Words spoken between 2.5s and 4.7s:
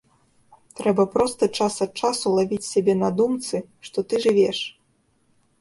сябе на думцы, што ты жывеш.